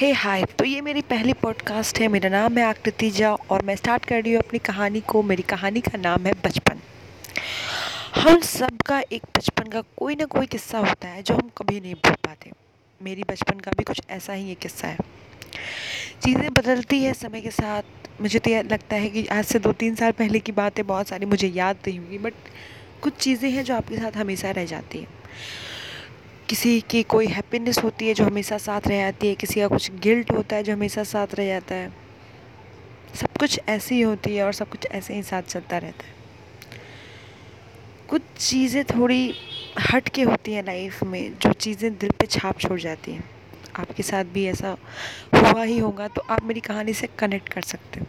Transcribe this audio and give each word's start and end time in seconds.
हे 0.00 0.10
हाय 0.12 0.44
तो 0.58 0.64
ये 0.64 0.80
मेरी 0.80 1.00
पहली 1.00 1.32
पॉडकास्ट 1.32 1.98
है। 2.00 2.06
मेरा 2.08 2.28
नाम 2.30 2.58
है 2.58 2.64
आकृति 2.64 3.10
झा 3.10 3.32
और 3.32 3.62
मैं 3.62 3.74
स्टार्ट 3.76 4.04
कर 4.04 4.22
रही 4.22 4.32
हूँ 4.32 4.42
अपनी 4.42 4.58
कहानी 4.58 5.00
को। 5.00 5.22
मेरी 5.22 5.42
कहानी 5.42 5.80
का 5.80 5.98
नाम 5.98 6.26
है 6.26 6.32
बचपन। 6.44 6.78
हम 8.14 8.40
सब 8.40 8.80
का 8.86 9.00
एक 9.12 9.22
बचपन 9.36 9.68
का 9.68 9.80
कोई 9.96 10.14
ना 10.14 10.24
कोई 10.24 10.46
किस्सा 10.46 10.78
होता 10.78 11.08
है 11.08 11.22
जो 11.22 11.34
हम 11.34 11.50
कभी 11.58 11.80
नहीं 11.80 11.94
भूल 11.94 12.14
पाते। 12.26 12.52
मेरी 13.00 13.22
बचपन 13.22 13.58
का 13.58 13.70
भी 13.70 13.84
कुछ 13.84 14.00
ऐसा 14.10 14.32
ही 14.32 14.50
एक 14.52 14.58
किस्सा 14.58 14.88
है। 14.88 14.98
चीज़ें 16.24 16.52
बदलती 16.52 17.02
है 17.02 17.12
समय 17.14 17.40
के 17.40 17.50
साथ। 17.50 17.82
मुझे 18.20 18.38
तो 18.38 18.50
लगता 18.50 18.96
है 18.96 19.08
कि 19.08 19.26
आज 19.26 19.44
से 19.44 19.58
दो 19.58 19.72
तीन 19.72 19.94
साल 19.94 20.12
पहले 20.12 20.38
की 20.38 20.52
बातें 20.52 20.86
बहुत 20.86 21.08
सारी 21.08 21.26
मुझे 21.26 21.48
याद 21.48 21.76
नहीं 21.86 21.98
होंगी 21.98 22.18
बट 22.18 22.34
कुछ 23.02 23.16
चीज़ें 23.16 23.50
हैं 23.50 23.64
जो 23.64 23.74
आपके 23.74 23.96
साथ 23.96 24.16
हमेशा 24.16 24.50
रह 24.50 24.64
जाती 24.64 24.98
हैं। 24.98 25.08
किसी 26.50 26.80
की 26.90 27.02
कोई 27.02 27.26
हैप्पीनेस 27.26 27.78
होती 27.78 28.06
है 28.08 28.14
जो 28.14 28.24
हमेशा 28.24 28.56
साथ 28.58 28.86
रह 28.88 29.00
जाती 29.00 29.28
है, 29.28 29.34
किसी 29.34 29.60
का 29.60 29.66
कुछ 29.68 29.90
गिल्ट 30.02 30.30
होता 30.32 30.56
है 30.56 30.62
जो 30.62 30.72
हमेशा 30.72 31.02
साथ 31.04 31.34
रह 31.34 31.46
जाता 31.46 31.74
है। 31.74 31.92
सब 33.14 33.36
कुछ 33.40 33.58
ऐसे 33.68 33.94
ही 33.94 34.00
होती 34.00 34.34
है 34.36 34.44
और 34.44 34.52
सब 34.52 34.68
कुछ 34.68 34.86
ऐसे 34.86 35.14
ही 35.14 35.22
साथ 35.22 35.42
चलता 35.42 35.78
रहता 35.78 36.06
है। 36.06 36.18
कुछ 38.08 38.22
चीज़ें 38.38 38.84
थोड़ी 38.84 39.34
हट 39.92 40.08
के 40.08 40.22
होती 40.22 40.52
हैं 40.52 40.64
लाइफ 40.64 41.02
में, 41.02 41.34
जो 41.34 41.52
चीज़ें 41.52 41.98
दिल 41.98 42.10
पे 42.10 42.26
छाप 42.26 42.58
छोड़ 42.60 42.78
जाती 42.80 43.12
हैं। 43.12 43.24
आपके 43.76 44.02
साथ 44.02 44.24
भी 44.24 44.46
ऐसा 44.46 44.76
हुआ 45.34 45.62
ही 45.62 45.78
होगा 45.78 46.08
तो 46.08 46.22
आप 46.30 46.42
मेरी 46.42 46.60
कहानी 46.60 46.92
से 46.92 47.08
कनेक्ट 47.18 47.48
कर 47.48 47.62
सकते 47.62 48.00
हो। 48.00 48.06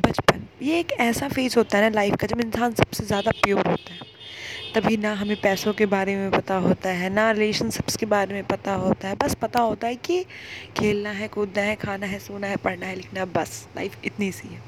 बचपन, 0.00 0.46
ये 0.62 0.78
एक 0.78 0.92
ऐसा 1.00 1.28
फ़ेज़ 1.28 1.58
होता 1.58 1.78
है 1.78 1.84
ना 1.84 1.94
लाइफ 1.94 2.16
का, 2.16 2.26
जब 2.26 2.40
इंसान 2.40 2.74
सबसे 2.74 3.04
ज़्यादा 3.04 3.30
प्योर 3.44 3.66
होता 3.68 3.94
है। 3.94 4.03
तभी 4.74 4.96
ना 4.96 5.12
हमें 5.12 5.40
पैसों 5.40 5.72
के 5.72 5.86
बारे 5.86 6.16
में 6.16 6.30
पता 6.30 6.56
होता 6.56 6.90
है, 6.90 7.10
ना 7.10 7.30
रिलेशनशिप्स 7.30 7.96
के 7.96 8.06
बारे 8.06 8.34
में 8.34 8.44
पता 8.44 8.74
होता 8.74 9.08
है। 9.08 9.14
बस 9.14 9.34
पता 9.34 9.60
होता 9.60 9.86
है 9.86 9.94
कि 9.94 10.24
खेलना 10.76 11.10
है, 11.10 11.28
कूदना 11.28 11.62
है, 11.62 11.74
खाना 11.74 12.06
है, 12.06 12.18
सोना 12.18 12.46
है, 12.46 12.56
पढ़ना 12.56 12.86
है, 12.86 12.96
लिखना 12.96 13.20
है, 13.20 13.26
बस 13.26 13.68
लाइफ 13.76 13.96
इतनी 14.04 14.32
सी 14.32 14.48
है। 14.48 14.60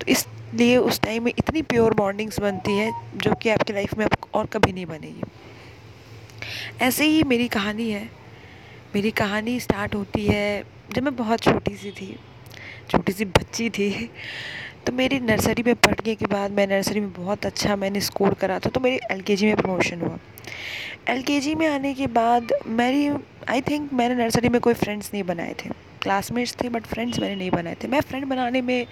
तो 0.00 0.06
इसलिए 0.08 0.76
उस 0.76 1.00
टाइम 1.00 1.24
में 1.24 1.32
इतनी 1.38 1.62
प्योर 1.62 1.94
बॉन्डिंग्स 1.94 2.40
बनती 2.40 2.78
है, 2.78 2.92
जो 3.16 3.34
कि 3.34 3.48
आपकी 3.48 3.72
लाइफ 3.72 3.94
में 3.94 4.06
और 4.34 4.46
कभी 4.46 4.72
नहीं 4.72 4.86
बनेगी। 4.86 5.22
ऐसे 6.80 7.04
ही 7.04 7.22
मेरी 7.22 7.48
कहानी 7.48 7.90
है। 7.90 8.10
मेरी 8.94 9.10
कहानी 9.10 9.60
स्टार्ट 9.60 9.94
होती 9.94 10.26
है 10.26 10.64
जब 10.94 11.02
मैं 11.02 11.16
बहुत 11.16 11.40
छोटी 11.40 11.76
सी 11.76 11.90
थी। 11.90 12.18
छोटी 12.90 13.12
सी 13.12 13.24
बच्ची 13.24 13.70
थी। 13.70 14.10
तो 14.86 14.92
मेरी 14.92 15.18
नर्सरी 15.20 15.62
में 15.62 15.74
पढ़ने 15.76 16.14
के 16.14 16.26
बाद 16.26 16.50
मैं 16.50 16.66
नर्सरी 16.66 17.00
में 17.00 17.12
बहुत 17.12 17.46
अच्छा 17.46 17.74
मैंने 17.76 18.00
स्कोर 18.00 18.34
करा 18.34 18.58
था 18.58 18.70
तो 18.70 18.80
मेरी 18.80 18.98
एलकेजी 19.10 19.46
में 19.46 19.56
प्रमोशन 19.56 20.00
हुआ। 20.00 20.18
एलकेजी 21.08 21.54
में 21.54 21.66
आने 21.68 21.92
के 21.94 22.06
बाद 22.16 22.52
मेरी 22.66 23.08
आई 23.48 23.60
थिंक 23.60 23.92
मैंने 23.92 24.14
नर्सरी 24.14 24.48
में 24.48 24.60
कोई 24.60 24.74
फ्रेंड्स 24.74 25.10
नहीं 25.14 25.22
बनाए 25.24 25.54
थे। 25.64 25.70
क्लासमेट्स 26.02 26.56
थे 26.62 26.68
बट 26.68 26.86
फ्रेंड्स 26.86 27.18
मैंने 27.18 27.34
नहीं 27.34 27.50
बनाए 27.50 27.76
थे। 27.82 27.88
मैं 27.88 28.00
फ्रेंड 28.00 28.26
बनाने 28.26 28.60
में 28.62 28.84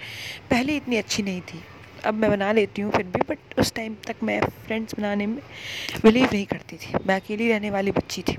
पहले 0.49 0.75
इतनी 0.75 0.97
अच्छी 0.97 1.23
नहीं 1.23 1.41
थी। 1.41 1.61
अब 2.05 2.13
मैं 2.13 2.29
बना 2.31 2.51
लेती 2.51 2.81
हूँ 2.81 2.91
फिर 2.91 3.03
भी 3.05 3.21
बट 3.29 3.59
उस 3.59 3.73
टाइम 3.73 3.95
तक 4.07 4.23
मैं 4.23 4.39
फ्रेंड्स 4.67 4.95
बनाने 4.95 5.25
में 5.27 5.39
बिलीव 6.03 6.29
नहीं 6.33 6.45
करती 6.45 6.77
थी। 6.77 6.93
मैं 7.07 7.15
अकेली 7.15 7.51
रहने 7.51 7.71
वाली 7.71 7.91
बच्ची 7.91 8.21
थी। 8.21 8.37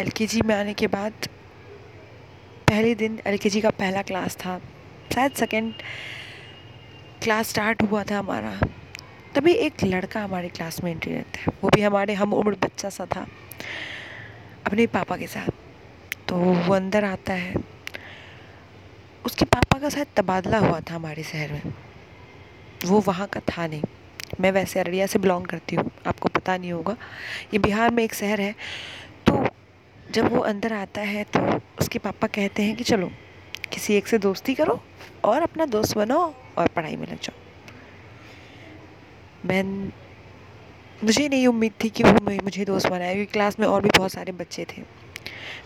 एल 0.00 0.10
में 0.44 0.54
आने 0.54 0.74
के 0.74 0.86
बाद 0.86 1.26
पहले 2.68 2.94
दिन 2.94 3.18
एल 3.26 3.38
का 3.62 3.70
पहला 3.70 4.02
क्लास 4.02 4.36
था। 4.36 4.60
शायद 5.14 5.32
सेकेंड 5.32 5.72
क्लास 7.26 7.48
स्टार्ट 7.48 7.82
हुआ 7.82 8.02
था 8.04 8.18
हमारा, 8.18 8.50
तभी 9.34 9.52
एक 9.52 9.82
लड़का 9.84 10.20
हमारे 10.22 10.48
क्लास 10.48 10.82
में 10.84 10.90
एंट्री 10.90 11.12
रहता 11.14 11.40
है। 11.40 11.52
वो 11.62 11.70
भी 11.70 11.80
हमारे, 11.82 12.14
हम 12.14 12.34
उम्र 12.34 12.56
बच्चा 12.62 12.88
सा 12.88 13.06
था, 13.06 13.26
अपने 14.66 14.86
पापा 14.86 15.16
के 15.16 15.26
साथ। 15.26 15.48
तो 16.28 16.36
वो 16.36 16.74
अंदर 16.74 17.04
आता 17.04 17.32
है। 17.32 17.54
उसके 19.24 19.44
पापा 19.46 19.78
का 19.80 19.88
शायद 19.88 20.06
तबादला 20.16 20.58
हुआ 20.58 20.78
था 20.80 20.94
हमारे 20.94 21.22
शहर 21.22 21.52
में। 21.52 21.72
वो 22.84 23.00
वहाँ 23.00 23.26
का 23.26 23.40
था 23.48 23.66
नहीं। 23.66 23.82
मैं 24.40 24.52
वैसे 24.52 24.80
अररिया 24.80 25.06
से 25.06 25.18
बिलोंग 25.18 25.46
करती 25.46 25.76
हूँ, 25.76 25.90
आपको 26.06 26.28
पता 26.28 26.56
नहीं 26.56 26.72
होगा। 26.72 26.96
ये 27.52 27.58
बिहार 27.58 27.90
में 27.90 28.02
एक 28.04 28.14
शहर 28.14 28.40
है। 28.40 28.54
तो 29.26 29.46
जब 30.10 30.32
वो 30.32 30.40
अंदर 30.44 30.72
आता 30.74 31.00
है 31.02 31.24
तो 31.26 31.46
उसके 31.80 31.98
पापा 31.98 32.26
कहते 32.28 32.62
हैं 32.62 32.76
कि 32.76 32.84
चलो, 32.84 33.10
किसी 33.72 33.94
एक 33.94 34.06
से 34.06 34.18
दोस्ती 34.20 34.54
करो 34.54 34.82
और 35.24 35.42
अपना 35.42 35.66
दोस्त 35.68 35.96
बनाओ। 35.98 36.34
और 36.58 36.66
पढ़ाई 36.66 36.96
में 36.96 37.06
लग 37.06 37.20
जाओ। 37.20 37.38
मैं 39.48 39.62
मुझे 41.04 41.28
नहीं 41.28 41.46
उम्मीद 41.46 41.72
थी 41.84 41.88
कि 41.88 42.02
वो 42.02 42.42
मुझे 42.44 42.64
दोस्त 42.64 42.86
बनाए, 42.86 43.14
क्योंकि 43.14 43.32
क्लास 43.32 43.58
में 43.60 43.66
और 43.66 43.82
भी 43.82 43.90
बहुत 43.98 44.12
सारे 44.12 44.32
बच्चे 44.32 44.64
थे। 44.64 44.82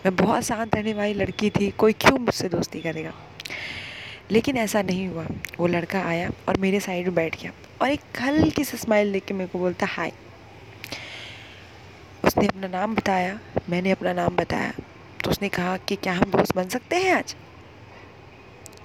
मैं 0.05 0.15
बहुत 0.15 0.43
शांत 0.43 0.75
रहने 0.75 0.93
वाली 0.93 1.13
लड़की 1.13 1.49
थी, 1.49 1.69
कोई 1.71 1.93
क्यों 1.93 2.17
मुझसे 2.19 2.49
दोस्ती 2.49 2.81
करेगा? 2.81 3.13
लेकिन 4.31 4.57
ऐसा 4.57 4.81
नहीं 4.81 5.07
हुआ। 5.07 5.25
वो 5.59 5.67
लड़का 5.67 6.01
आया 6.01 6.29
और 6.47 6.57
मेरे 6.57 6.79
साइड 6.79 7.05
में 7.05 7.15
बैठ 7.15 7.41
गया 7.41 7.51
और 7.81 7.89
एक 7.89 8.21
हल्की 8.21 8.63
सी 8.63 8.77
स्माइल 8.77 9.11
देख 9.13 9.25
के 9.25 9.33
मेरे 9.33 9.49
को 9.49 9.59
बोलता 9.59 9.85
हाय 9.85 10.11
उसने 12.23 12.47
अपना 12.47 12.67
नाम 12.67 12.95
बताया। 12.95 13.39
मैंने 13.69 13.91
अपना 13.91 14.13
नाम 14.13 14.35
बताया। 14.35 14.71
तो 15.23 15.31
उसने 15.31 15.49
कहा 15.49 15.77
कि 15.77 15.95
क्या 15.95 16.13
हम 16.13 16.31
दोस्त 16.31 16.55
बन 16.55 16.67
सकते 16.69 16.95
हैं 16.95 17.13
आज? 17.13 17.35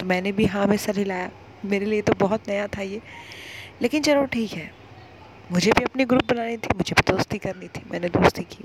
तो 0.00 0.06
मैंने 0.06 0.32
भी 0.32 0.44
हाँ 0.44 0.66
में 0.66 0.76
सर 0.76 0.98
हिलाया। 0.98 1.30
मेरे 1.66 1.86
लिए 1.86 2.02
तो 2.02 2.12
बहुत 2.12 2.48
नया 2.48 2.66
था 2.66 2.82
ये। 2.82 3.00
लेकिन 3.82 4.02
चलो 4.02 4.24
ठीक 4.24 4.52
है। 4.52 4.74
मुझे 5.52 5.72
भी 5.72 5.84
अपनी 5.84 6.04
ग्रुप 6.04 6.32
बनानी 6.32 6.56
थी, 6.56 6.68
मुझे 6.76 6.94
भी 6.98 7.12
दोस्ती 7.12 7.38
करनी 7.38 7.68
थी, 7.68 7.82
मैंने 7.90 8.08
दोस्ती 8.08 8.42
की। 8.42 8.64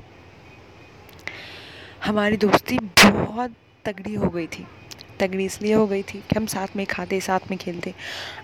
हमारी 2.05 2.37
दोस्ती 2.37 2.79
बहुत 2.79 3.53
तगड़ी 3.85 4.13
हो 4.13 4.29
गई 4.29 4.47
थी। 4.47 4.67
तगड़ी 5.19 5.45
इसलिए 5.45 5.73
हो 5.73 5.87
गई 5.87 6.03
थी 6.03 6.17
कि 6.17 6.35
हम 6.37 6.45
साथ 6.45 6.67
में 6.75 6.85
खाते, 6.85 7.21
साथ 7.21 7.39
में 7.49 7.59
खेलते। 7.59 7.93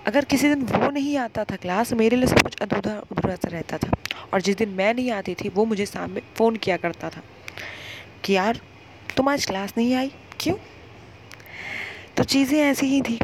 अगर 0.06 0.26
किसी 0.26 0.50
दिन 0.50 0.64
वो 0.64 0.90
नहीं 0.90 1.18
आता 1.18 1.44
था 1.44 1.56
क्लास 1.56 1.94
मेरे 1.94 2.16
लिए 2.16 2.28
सब 2.28 2.42
कुछ 2.42 2.56
अधूरा 2.56 2.92
अधूरा 2.92 3.36
सा 3.36 3.48
रहता 3.48 3.78
था। 3.78 3.92
और 4.34 4.42
जिस 4.42 4.58
दिन 4.58 4.70
मैं 4.70 4.94
नहीं 4.94 5.12
आती 5.12 5.36
थी, 5.36 5.50
वो 5.50 5.66
मुझे 5.66 5.86
सामने 5.86 6.22
फ़ोन 6.36 6.56
किया 6.56 6.78
करता 6.78 7.10
था 7.10 7.22
कि 8.24 8.34
यार, 8.34 8.60
तुम 9.18 9.30
आज 9.30 9.46
क्लास 9.46 9.74
नहीं 9.78 9.96
आई? 9.96 10.12
क्यों? 10.40 10.56
तो 12.18 12.24
चीज़ें 12.24 12.60
ऐसी 12.60 12.86
ही 12.86 13.02
थी। 13.02 13.20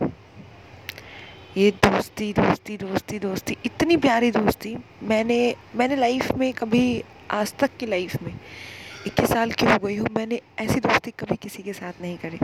ये 1.57 1.69
दोस्ती 1.71 2.31
दोस्ती 2.33 2.75
दोस्ती 2.77 3.17
दोस्ती, 3.19 3.55
इतनी 3.65 3.95
प्यारी 3.97 4.29
दोस्ती 4.31 4.75
मैंने 5.03 5.55
मैंने 5.75 5.95
लाइफ 5.95 6.31
में 6.37 6.51
कभी, 6.53 7.03
आज 7.31 7.53
तक 7.59 7.77
की 7.79 7.85
लाइफ 7.85 8.21
में, 8.23 8.33
इक्कीस 9.07 9.29
साल 9.29 9.51
की 9.51 9.65
हो 9.65 9.77
गई 9.77 9.95
हूँ, 9.97 10.07
मैंने 10.15 10.39
ऐसी 10.59 10.79
दोस्ती 10.79 11.11
कभी 11.19 11.35
किसी 11.35 11.63
के 11.63 11.73
साथ 11.73 12.01
नहीं 12.01 12.17
करी। 12.17 12.37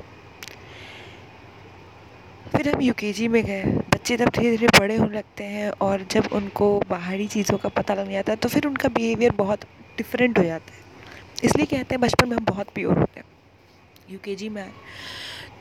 फिर 2.52 2.70
हम 2.70 2.82
यूकेजी 2.82 3.28
में 3.28 3.44
गए, 3.46 3.64
बच्चे 3.64 4.18
जब 4.18 4.30
धीरे 4.30 4.58
धीरे 4.58 4.68
बड़े 4.80 4.96
होने 4.96 5.18
लगते 5.18 5.44
हैं 5.46 5.70
और 5.82 6.06
जब 6.12 6.30
उनको 6.34 6.80
बाहरी 6.90 7.28
चीज़ों 7.28 7.58
का 7.58 7.70
पता 7.72 7.94
लग 7.94 8.12
जाता 8.12 8.32
है 8.32 8.38
तो 8.38 8.50
फिर 8.50 8.68
उनका 8.68 8.90
बिहेवियर 8.90 9.32
बहुत 9.38 9.64
डिफरेंट 9.98 10.38
हो 10.38 10.44
जाता 10.44 10.74
है। 10.74 10.80
इसलिए 11.44 11.66
कहते 11.66 11.96
हैं 11.96 12.02
बचपन 12.02 12.30
में 12.30 12.38
हम 12.38 12.46
बहुत 12.46 12.70
प्योर 12.76 12.98
होते 13.00 13.20
हैं। 13.20 13.28
यूकेजी 14.12 14.50
में 14.50 14.62
आए 14.62 14.72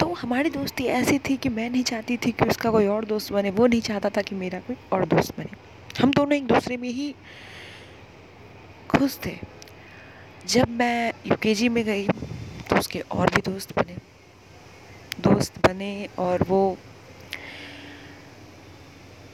तो 0.01 0.13
हमारी 0.15 0.51
दोस्ती 0.51 0.85
ऐसी 0.85 1.19
थी 1.19 1.37
कि 1.37 1.49
मैं 1.49 1.69
नहीं 1.71 1.83
चाहती 1.83 2.17
थी 2.17 2.31
कि 2.33 2.45
उसका 2.45 2.71
कोई 2.71 2.87
और 2.87 3.05
दोस्त 3.05 3.33
बने, 3.33 3.51
वो 3.51 3.67
नहीं 3.67 3.81
चाहता 3.81 4.11
था 4.11 4.23
कि 4.23 4.35
मेरा 4.35 4.59
कोई 4.61 4.77
और 4.93 5.05
दोस्त 5.07 5.39
बने। 5.39 5.57
हम 6.01 6.11
दोनों 6.11 6.33
एक 6.33 6.47
दूसरे 6.47 6.77
में 6.77 6.89
ही 6.89 7.15
खुश 8.91 9.19
थे। 9.27 9.37
जब 10.47 10.69
मैं 10.71 11.13
यूकेजी 11.27 11.69
में 11.69 11.85
गई 11.85 12.07
तो 12.71 12.77
उसके 12.77 13.01
और 13.01 13.31
भी 13.35 13.41
दोस्त 13.43 13.79
बने। 13.79 13.97
दोस्त 15.23 15.59
बने 15.67 16.09
और 16.19 16.43
वो 16.43 16.61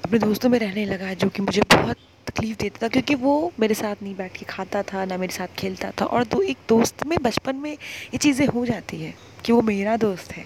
अपने 0.05 0.19
दोस्तों 0.19 0.49
में 0.49 0.59
रहने 0.59 0.85
लगा, 0.85 1.13
जो 1.15 1.29
कि 1.29 1.43
मुझे 1.43 1.63
बहुत 1.73 1.97
तकलीफ़ 2.27 2.59
देता 2.59 2.79
था, 2.83 2.89
क्योंकि 2.89 3.15
वो 3.15 3.53
मेरे 3.61 3.75
साथ 3.75 4.03
नहीं 4.03 4.15
बैठ 4.17 4.37
के 4.37 4.45
खाता 4.45 4.83
था, 4.83 5.05
ना 5.05 5.17
मेरे 5.17 5.33
साथ 5.33 5.55
खेलता 5.59 5.91
था। 6.01 6.05
और 6.05 6.25
दो, 6.25 6.41
एक 6.43 6.59
दोस्त 6.69 7.07
में 7.07 7.19
बचपन 7.23 7.57
में 7.57 7.73
ये 7.73 8.17
चीज़ें 8.17 8.47
हो 8.47 8.67
जाती 8.67 9.03
है 9.03 9.15
कि 9.45 9.53
वो 9.53 9.61
मेरा 9.63 9.97
दोस्त 9.97 10.33
है। 10.33 10.45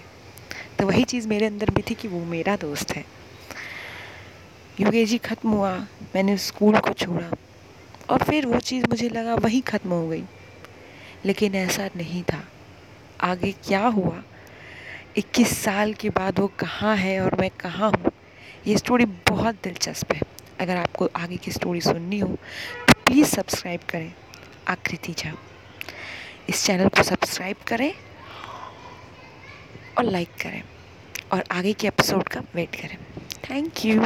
तो 0.79 0.85
वही 0.87 1.03
चीज़ 1.03 1.27
मेरे 1.27 1.45
अंदर 1.45 1.69
भी 1.69 1.81
थी 1.81 1.95
कि 1.95 2.07
वो 2.07 2.23
मेरा 2.25 2.55
दोस्त 2.55 2.95
है। 2.95 3.03
यू 4.79 5.17
ख़त्म 5.25 5.49
हुआ, 5.49 5.75
मैंने 6.15 6.37
स्कूल 6.37 6.77
को 6.79 6.93
छोड़ा 6.93 7.29
और 8.09 8.23
फिर 8.23 8.45
वो 8.45 8.59
चीज़ 8.59 8.85
मुझे 8.89 9.09
लगा 9.09 9.35
वहीं 9.35 9.61
ख़त्म 9.61 9.89
हो 9.89 10.07
गई। 10.07 10.23
लेकिन 11.25 11.55
ऐसा 11.55 11.89
नहीं 11.97 12.23
था। 12.23 12.43
आगे 13.21 13.51
क्या 13.67 13.85
हुआ? 13.87 14.23
इक्कीस 15.17 15.57
साल 15.57 15.93
के 15.93 16.09
बाद 16.09 16.39
वो 16.39 16.47
कहाँ 16.59 16.95
है 16.95 17.19
और 17.21 17.35
मैं 17.39 17.49
कहाँ 17.59 17.89
हूँ, 17.91 18.11
ये 18.67 18.77
स्टोरी 18.77 19.05
बहुत 19.27 19.55
दिलचस्प 19.63 20.13
है। 20.13 20.21
अगर 20.59 20.77
आपको 20.77 21.09
आगे 21.15 21.37
की 21.37 21.51
स्टोरी 21.51 21.81
सुननी 21.81 22.19
हो 22.19 22.35
तो 22.87 22.93
प्लीज़ 23.05 23.27
सब्सक्राइब 23.27 23.79
करें। 23.89 24.11
आकृति 24.67 25.13
झा। 25.13 25.31
इस 26.49 26.65
चैनल 26.65 26.87
को 26.87 27.03
सब्सक्राइब 27.03 27.55
करें 27.67 27.91
और 29.97 30.03
लाइक 30.03 30.29
करें। 30.41 30.63
और 31.31 31.43
आगे 31.51 31.73
के 31.73 31.87
एपिसोड 31.87 32.23
का 32.23 32.43
वेट 32.55 32.75
करें। 32.75 32.97
Thank 33.49 33.85
you 33.85 34.01